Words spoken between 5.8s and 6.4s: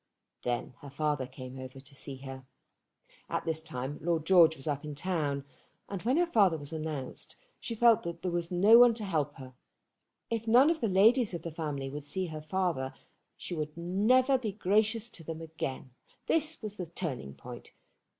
and when her